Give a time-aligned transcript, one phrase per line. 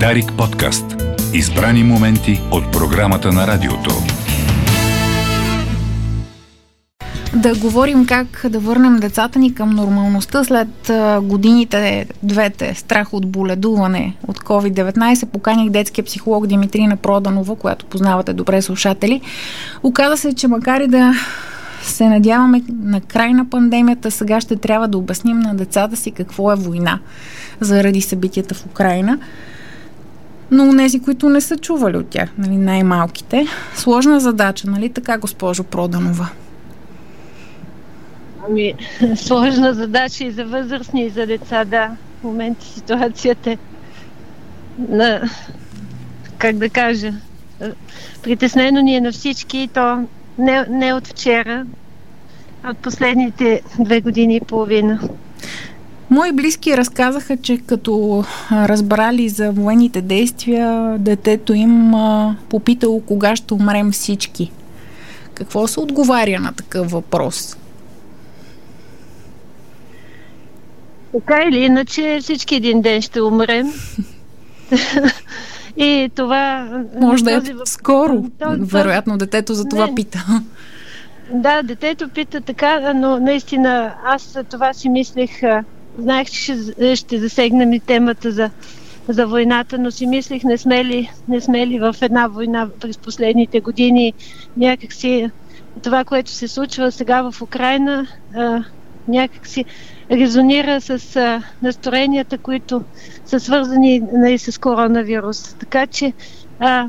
[0.00, 0.84] Дарик подкаст.
[1.34, 3.90] Избрани моменти от програмата на радиото.
[7.34, 10.90] Да говорим как да върнем децата ни към нормалността след
[11.22, 15.26] годините, двете, страх от боледуване от COVID-19.
[15.26, 19.20] Поканих детския психолог Димитрина Проданова, която познавате добре слушатели.
[19.82, 21.14] Оказа се, че макар и да
[21.82, 26.52] се надяваме на край на пандемията, сега ще трябва да обясним на децата си какво
[26.52, 26.98] е война
[27.60, 29.18] заради събитията в Украина.
[30.50, 33.46] Но тези, които не са чували от тях, нали, най-малките.
[33.74, 36.28] Сложна задача, нали така, госпожо Проданова?
[38.48, 38.74] Ами,
[39.16, 41.90] сложна задача и за възрастни, и за деца, да.
[42.20, 43.58] В момента ситуацията е
[44.88, 45.22] на,
[46.38, 47.12] как да кажа,
[48.22, 50.06] притеснено ни е на всички и то
[50.38, 51.66] не, не от вчера,
[52.62, 55.00] а от последните две години и половина.
[56.14, 61.92] Мои близки разказаха, че като разбрали за военните действия, детето им
[62.48, 64.52] попитало кога ще умрем всички.
[65.34, 67.56] Какво се отговаря на такъв въпрос?
[71.12, 73.72] Така или иначе всички един ден ще умрем.
[75.76, 76.68] И това...
[77.00, 78.24] Може да е скоро.
[78.40, 79.94] Този, Вероятно, детето за това не.
[79.94, 80.24] пита.
[81.32, 85.30] Да, детето пита така, но наистина аз това си мислех.
[85.98, 88.50] Знаех, че ще, ще засегнем и темата за,
[89.08, 92.98] за войната, но си мислех, не сме, ли, не сме ли в една война през
[92.98, 94.12] последните години.
[94.56, 95.30] Някакси
[95.82, 98.06] това, което се случва сега в Украина,
[99.08, 99.64] някакси
[100.10, 101.18] резонира с
[101.62, 102.82] настроенията, които
[103.26, 105.54] са свързани нали, с коронавирус.
[105.54, 106.12] Така че,
[106.58, 106.88] а,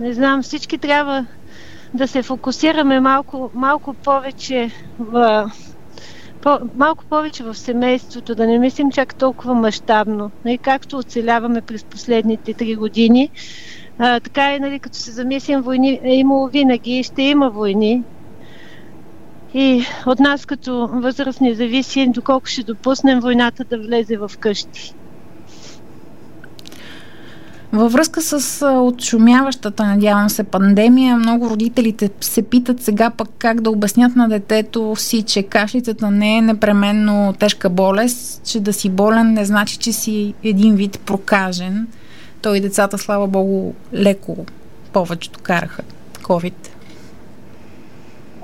[0.00, 1.26] не знам, всички трябва
[1.94, 5.50] да се фокусираме малко, малко повече в
[6.42, 10.30] по, малко повече в семейството, да не мислим чак толкова мащабно.
[10.44, 13.30] Нали, както оцеляваме през последните три години,
[13.98, 18.02] а, така и нали, като се замислим, войни е имало винаги и ще има войни.
[19.54, 24.94] И от нас като възрастни зависи доколко ще допуснем войната да влезе в къщи.
[27.72, 33.70] Във връзка с отшумяващата, надявам се, пандемия, много родителите се питат сега пък как да
[33.70, 39.32] обяснят на детето си, че кашлицата не е непременно тежка болест, че да си болен
[39.32, 41.86] не значи, че си един вид прокажен.
[42.42, 44.36] Той и децата, слава богу, леко
[44.92, 45.82] повечето караха
[46.22, 46.71] COVID.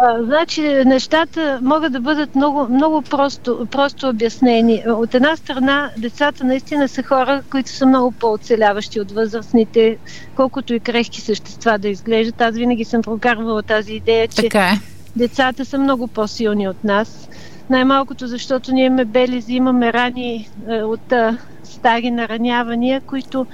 [0.00, 4.82] А, значи нещата могат да бъдат много, много просто, просто обяснени.
[4.86, 9.98] От една страна, децата наистина са хора, които са много по-оцеляващи от възрастните,
[10.36, 12.40] колкото и крехки същества да изглеждат.
[12.40, 14.80] Аз винаги съм прокарвала тази идея, че така е.
[15.16, 17.28] децата са много по-силни от нас.
[17.70, 23.46] Най-малкото, защото ние имаме белези, имаме рани е, от е, стари наранявания, които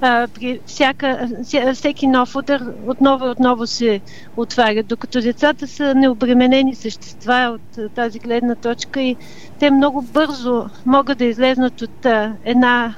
[0.00, 1.28] а, при всяка,
[1.74, 4.00] всеки нов удар отново и отново се
[4.36, 9.16] отварят, докато децата са необременени същества от тази гледна точка и
[9.58, 12.06] те много бързо могат да излезнат от
[12.44, 12.94] една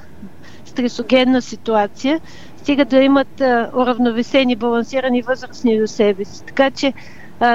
[0.64, 2.20] стресогенна ситуация,
[2.56, 3.40] стига да имат
[3.74, 6.44] уравновесени, балансирани възрастни до себе си.
[6.46, 6.92] Така че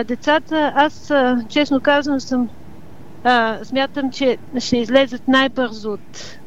[0.05, 1.11] децата, аз
[1.49, 2.49] честно казвам съм
[3.63, 6.37] смятам, че ще излезат най-бързо от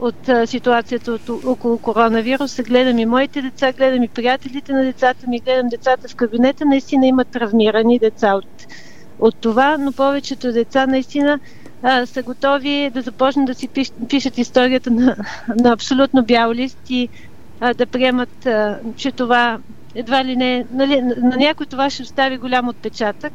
[0.00, 2.62] от а, ситуацията от, около коронавируса.
[2.62, 6.64] Гледам и моите деца, гледам и приятелите на децата ми, гледам децата в кабинета.
[6.66, 8.66] Наистина имат травмирани деца от,
[9.18, 11.40] от това, но повечето деца наистина
[11.82, 15.16] а, са готови да започнат да си пиш, пишат историята на,
[15.58, 17.08] на абсолютно бял лист и
[17.60, 19.58] а, да приемат, а, че това
[19.94, 23.32] едва ли не, нали, на, на някой това ще остави голям отпечатък,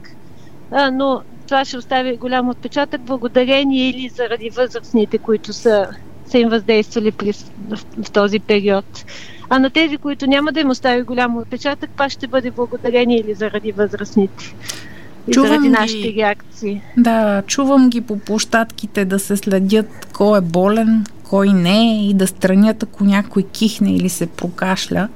[0.72, 5.88] а, но това ще остави голям отпечатък благодарение или заради възрастните, които са
[6.28, 7.34] са им въздействали при,
[7.69, 9.06] в, в този период.
[9.50, 13.34] А на тези, които няма да им остави голям отпечатък, пак ще бъде благодарение или
[13.34, 14.56] заради възрастните.
[15.28, 16.81] И чувам заради нашите ги, реакции.
[16.97, 22.28] Да, чувам ги по площадките да се следят кой е болен, кой не и да
[22.28, 25.08] странят ако някой кихне или се прокашля.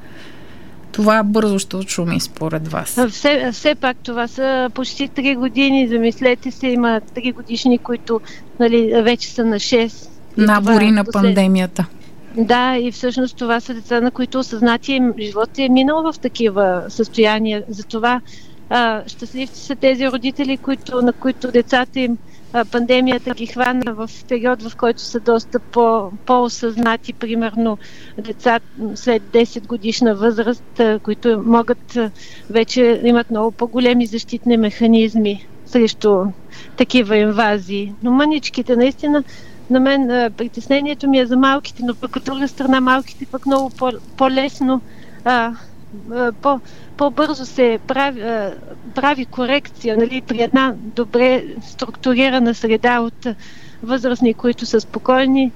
[0.91, 2.99] Това бързо ще отшуми според вас.
[3.09, 5.87] Все, все пак това са почти 3 години.
[5.87, 8.21] Замислете се, има 3 годишни, които
[8.59, 11.85] нали, вече са на 6 набори е на пандемията.
[12.37, 17.63] Да, и всъщност това са деца, на които осъзнати живот е минал в такива състояния.
[17.69, 18.21] Затова
[18.69, 22.17] а, щастливци са тези родители, които, на които децата им
[22.53, 27.77] а, пандемията ги хвана в период, в който са доста по, по-осъзнати, примерно
[28.17, 28.59] деца
[28.95, 32.11] след 10 годишна възраст, а, които могат а,
[32.49, 36.25] вече имат много по-големи защитни механизми срещу
[36.77, 37.93] такива инвазии.
[38.03, 39.23] Но мъничките наистина
[39.69, 43.45] на мен а, притеснението ми е за малките, но пък от друга страна малките пък
[43.45, 44.81] много по- по-лесно
[45.25, 45.53] а,
[46.41, 46.59] по,
[46.97, 48.53] по-бързо се прави, а,
[48.95, 53.27] прави корекция нали, при една добре структурирана среда от
[53.83, 55.51] възрастни, които са спокойни,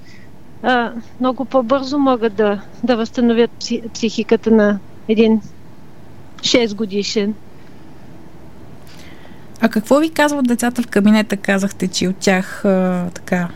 [0.62, 3.50] а, много по-бързо могат да, да възстановят
[3.92, 4.78] психиката на
[5.08, 5.40] един
[6.40, 7.34] 6 годишен.
[9.60, 11.36] А какво ви казват децата в кабинета?
[11.36, 13.48] Казахте, че от тях а, така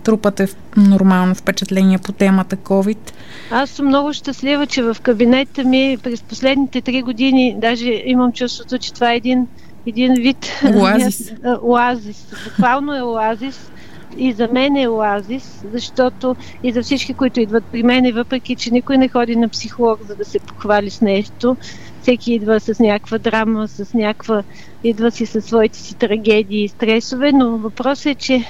[0.00, 3.12] трупате нормално впечатление по темата COVID.
[3.50, 8.78] Аз съм много щастлива, че в кабинета ми през последните три години, даже имам чувството,
[8.78, 9.46] че това е един,
[9.86, 10.46] един вид...
[10.74, 11.32] Оазис.
[11.62, 12.26] оазис.
[12.44, 13.70] Буквално е оазис.
[14.16, 18.70] И за мен е оазис, защото и за всички, които идват при мен, въпреки че
[18.70, 21.56] никой не ходи на психолог, за да се похвали с нещо,
[22.02, 24.42] всеки идва с някаква драма, с някаква...
[24.84, 28.44] идва си със своите си трагедии и стресове, но въпросът е, че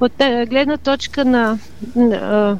[0.00, 0.12] от
[0.46, 1.58] гледна точка на,
[1.96, 2.58] на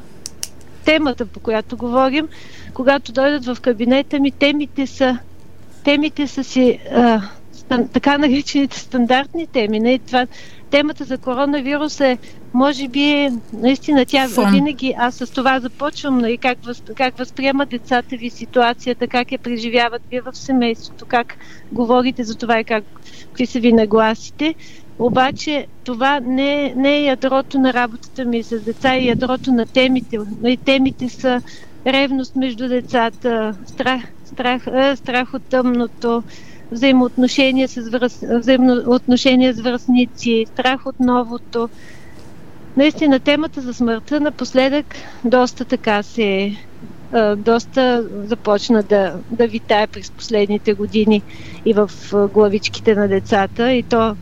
[0.85, 2.27] темата, по която говорим,
[2.73, 5.17] когато дойдат в кабинета ми, темите са,
[5.83, 9.79] темите са си а, стан, така наречените стандартни теми.
[9.79, 9.99] Не?
[9.99, 10.27] Това,
[10.69, 12.17] темата за коронавирус е,
[12.53, 14.51] може би е, наистина тя Фон.
[14.51, 19.39] винаги, аз с това започвам, нали, как, въз, как възприемат децата ви ситуацията, как я
[19.39, 21.37] преживяват вие в семейството, как
[21.71, 22.83] говорите за това и как,
[23.27, 24.55] какви са ви нагласите.
[24.99, 30.17] Обаче това не, не е ядрото на работата ми с деца, е ядрото на темите.
[30.45, 31.41] И темите са
[31.85, 36.23] ревност между децата, страх, страх, е, страх от тъмното,
[36.71, 41.69] взаимоотношения с, връз, взаимоотношения с връзници, страх от новото.
[42.77, 44.85] Наистина темата за смъртта напоследък
[45.25, 46.55] доста така се
[47.37, 51.21] доста започна да, да витае през последните години
[51.65, 51.91] и в
[52.33, 54.15] главичките на децата и то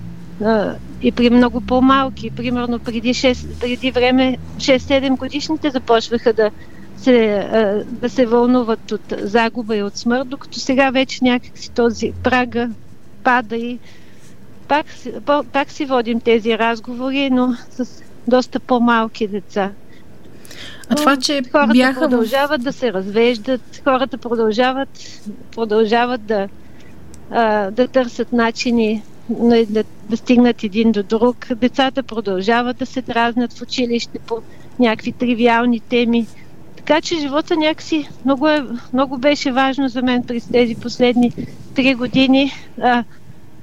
[1.01, 2.31] и при много по-малки.
[2.31, 6.51] Примерно преди, 6, преди време 6-7 годишните започваха да
[6.97, 7.47] се,
[7.85, 12.69] да се вълнуват от загуба и от смърт, докато сега вече някакси този прага
[13.23, 13.79] пада и
[14.67, 14.85] пак,
[15.53, 19.71] пак си водим тези разговори, но с доста по-малки деца.
[20.89, 24.89] А това, че хората бяха продължават да се развеждат, хората продължават,
[25.55, 26.47] продължават да,
[27.71, 29.83] да търсят начини да,
[30.15, 31.47] стигнат един до друг.
[31.55, 34.41] Децата продължават да се дразнят в училище по
[34.79, 36.27] някакви тривиални теми.
[36.77, 38.63] Така че живота някакси много, е,
[38.93, 41.31] много беше важно за мен през тези последни
[41.75, 42.51] три години
[42.81, 43.03] а,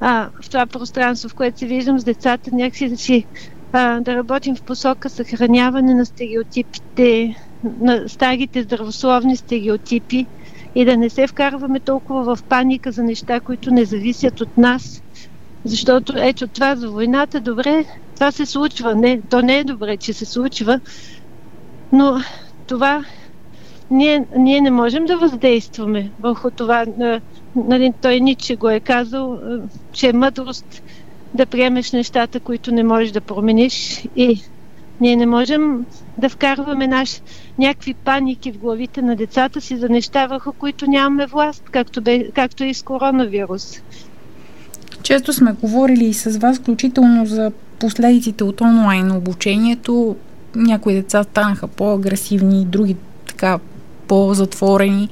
[0.00, 3.24] а, в това пространство, в което се виждам с децата, някакси да си
[3.72, 7.36] а, да работим в посока съхраняване на стереотипите,
[7.80, 10.26] на старите здравословни стереотипи
[10.74, 15.02] и да не се вкарваме толкова в паника за неща, които не зависят от нас,
[15.64, 18.94] защото ето това за войната, добре, това се случва.
[18.94, 20.80] Не, то не е добре, че се случва,
[21.92, 22.20] но
[22.66, 23.04] това
[23.90, 26.86] ние, ние не можем да въздействаме върху това.
[27.56, 29.38] Нали, той Ниче го е казал,
[29.92, 30.82] че е мъдрост
[31.34, 34.42] да приемеш нещата, които не можеш да промениш и
[35.00, 35.86] ние не можем
[36.18, 37.22] да вкарваме наш,
[37.58, 42.30] някакви паники в главите на децата си за неща, върху които нямаме власт, както, бе,
[42.30, 43.82] както и с коронавирус.
[45.02, 50.16] Често сме говорили и с вас, включително за последиците от онлайн обучението.
[50.54, 53.58] Някои деца станаха по-агресивни, други така
[54.08, 55.08] по-затворени.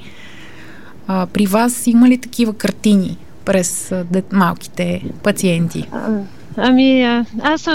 [1.07, 5.89] А, при вас има ли такива картини през дет, малките пациенти?
[6.57, 7.03] Ами,
[7.41, 7.67] аз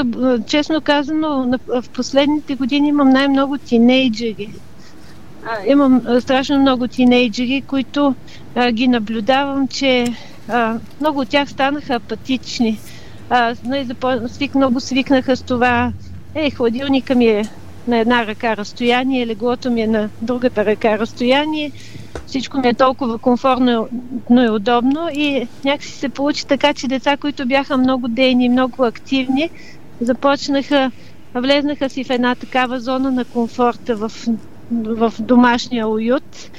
[0.46, 4.48] честно казано, в последните години имам най-много тинейджери.
[5.66, 8.14] Имам страшно много тинейджери, които
[8.70, 10.06] ги наблюдавам, че
[11.00, 12.78] много от тях станаха апатични.
[14.28, 15.92] Свик, много свикнаха с това.
[16.34, 17.44] Е, хладилника ми е
[17.88, 21.72] на една ръка разстояние, леглото ми е на другата ръка разстояние.
[22.26, 23.88] Всичко ми е толкова комфортно
[24.30, 28.84] но и удобно и някакси се получи така, че деца, които бяха много дейни, много
[28.84, 29.50] активни,
[30.00, 30.90] започнаха,
[31.34, 34.12] влезнаха си в една такава зона на комфорта в,
[34.70, 36.50] в домашния уют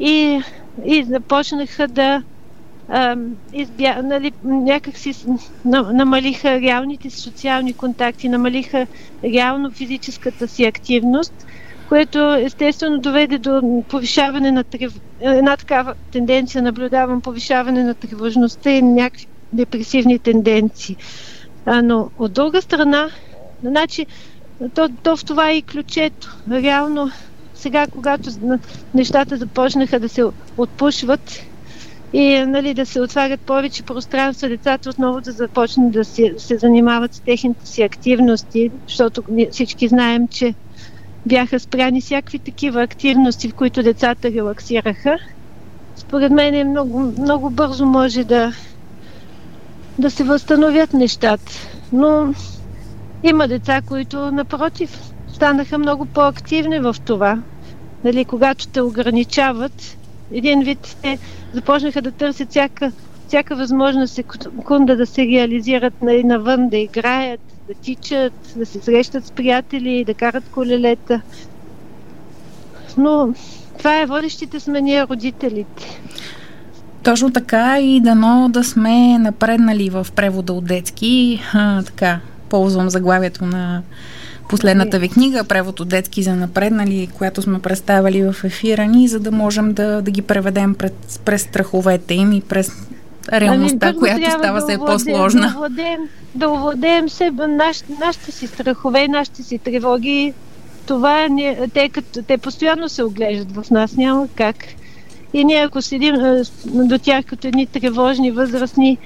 [0.00, 0.40] и,
[0.84, 2.22] и започнаха да
[3.52, 5.14] избя, нали, някак си
[5.64, 8.86] намалиха реалните социални контакти, намалиха
[9.24, 11.46] реално физическата си активност,
[11.88, 14.92] което естествено доведе до повишаване на трев...
[15.20, 20.96] една такава тенденция, наблюдавам повишаване на тревожността и някакви депресивни тенденции.
[21.66, 23.08] А, но от друга страна,
[23.62, 24.06] значи,
[24.74, 26.36] то, то в това е и ключето.
[26.50, 27.10] Реално,
[27.54, 28.30] сега, когато
[28.94, 30.24] нещата започнаха да се
[30.56, 31.46] отпушват,
[32.14, 37.14] и нали, да се отварят повече пространства, децата отново да започнат да се, се занимават
[37.14, 40.54] с техните си активности, защото всички знаем, че
[41.26, 45.18] бяха спряни всякакви такива активности, в които децата релаксираха.
[45.96, 48.52] Според мен е много, много бързо може да,
[49.98, 51.52] да се възстановят нещата.
[51.92, 52.34] Но
[53.22, 55.00] има деца, които напротив
[55.32, 57.42] станаха много по-активни в това.
[58.04, 59.96] Нали, когато те ограничават,
[60.32, 61.18] един вид те
[61.52, 62.92] започнаха да търсят всяка,
[63.28, 69.30] всяка възможност секунда да се реализират навън, да играят, да тичат, да се срещат с
[69.30, 71.20] приятели, да карат колелета.
[72.96, 73.34] Но
[73.78, 76.00] това е водещите сме ние родителите.
[77.02, 81.40] Точно така и дано да сме напреднали в превода от детски.
[81.54, 83.82] А, така, ползвам заглавието на
[84.48, 89.20] последната ви книга, превод от детски за напреднали, която сме представили в ефира ни, за
[89.20, 92.72] да можем да, да ги преведем пред, през страховете им и през
[93.32, 95.40] реалността, ами, която става да се по-сложна.
[95.40, 96.00] Да овладеем,
[96.34, 100.34] да овладеем себе, наш, нашите си страхове, нашите си тревоги.
[100.86, 104.56] Това е, те, като, те постоянно се оглеждат в нас, няма как.
[105.32, 106.14] И ние, ако седим
[106.66, 108.98] до тях като едни тревожни, възрастни,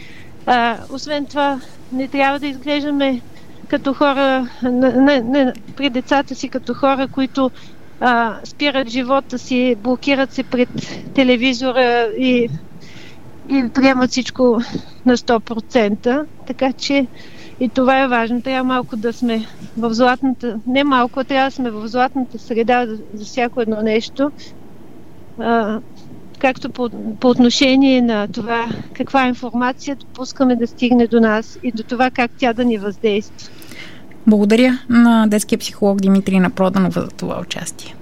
[0.46, 1.60] а, освен това,
[1.92, 3.20] не трябва да изглеждаме
[3.68, 7.50] като хора, не, не, при децата си като хора, които
[8.00, 10.68] а, спират живота си, блокират се пред
[11.14, 12.48] телевизора и,
[13.48, 14.60] и приемат всичко
[15.06, 16.24] на 100%.
[16.46, 17.06] Така че
[17.60, 18.42] и това е важно.
[18.42, 19.46] Трябва малко да сме
[19.76, 24.30] в златната, не малко, трябва да сме в златната среда за, за всяко едно нещо.
[25.38, 25.80] А,
[26.38, 31.82] както по, по отношение на това каква информация допускаме да стигне до нас и до
[31.82, 33.57] това как тя да ни въздейства.
[34.28, 37.94] Благодаря на детския психолог Димитрина Проданова за това участие.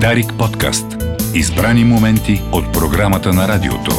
[0.00, 0.86] Дарик подкаст.
[1.34, 3.90] Избрани моменти от програмата на радиото.